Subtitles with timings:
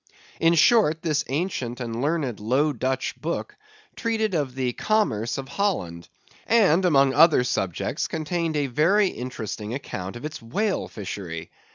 [0.39, 3.55] In short, this ancient and learned Low Dutch book
[3.95, 6.09] treated of the commerce of Holland;
[6.47, 11.51] and, among other subjects, contained a very interesting account of its whale fishery.